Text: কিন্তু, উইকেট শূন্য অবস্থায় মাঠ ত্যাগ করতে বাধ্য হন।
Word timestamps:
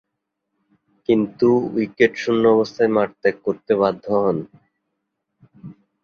কিন্তু, 1.09 1.47
উইকেট 1.73 2.11
শূন্য 2.17 2.43
অবস্থায় 2.55 2.91
মাঠ 2.95 3.09
ত্যাগ 3.21 3.35
করতে 3.45 3.71
বাধ্য 3.81 4.05
হন। 4.17 4.37